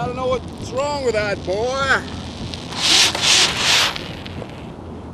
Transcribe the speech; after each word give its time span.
I 0.00 0.06
don't 0.06 0.16
know 0.16 0.28
what's 0.28 0.70
wrong 0.70 1.04
with 1.04 1.12
that 1.12 1.36
boy. 1.44 2.00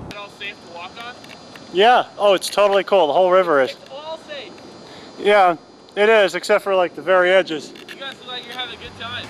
It 0.09 0.17
all 0.17 0.29
safe 0.29 0.55
to 0.55 0.73
walk 0.73 0.93
on? 1.05 1.13
Yeah. 1.73 2.07
Oh, 2.17 2.35
it's 2.35 2.49
totally 2.49 2.85
cool. 2.85 3.09
The 3.09 3.13
whole 3.13 3.33
river 3.33 3.61
is. 3.63 3.73
It's 3.73 3.91
all 3.91 4.17
safe. 4.19 4.53
Yeah, 5.19 5.57
it 5.97 6.09
is, 6.09 6.37
except 6.37 6.63
for 6.63 6.77
like 6.77 6.95
the 6.95 7.03
very 7.03 7.33
edges. 7.33 7.73
You 7.73 7.97
guys 7.97 8.17
look 8.21 8.29
like 8.29 8.45
you're 8.45 8.55
having 8.55 8.79
a 8.79 8.81
good 8.81 8.97
time. 9.01 9.27